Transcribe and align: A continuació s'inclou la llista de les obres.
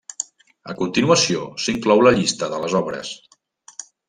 A 0.73 0.75
continuació 0.79 1.43
s'inclou 1.65 2.03
la 2.07 2.15
llista 2.19 2.51
de 2.55 2.63
les 2.65 2.79
obres. 2.81 3.15